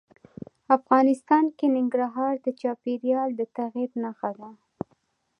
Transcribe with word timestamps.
افغانستان 0.77 1.43
کې 1.57 1.65
ننګرهار 1.77 2.33
د 2.45 2.47
چاپېریال 2.61 3.29
د 3.35 3.41
تغیر 3.57 3.89
نښه 4.03 4.31
ده. 4.39 4.51